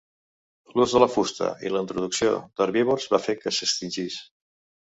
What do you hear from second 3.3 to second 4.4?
que s'extingís.